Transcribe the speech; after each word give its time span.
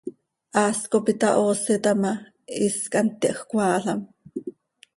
Haas 0.55 0.79
cop 0.91 1.05
itahooseta 1.13 1.91
ma, 2.01 2.11
is 2.65 2.77
quih 2.91 2.99
hant 3.01 3.21
yahjcoaalam. 3.25 3.99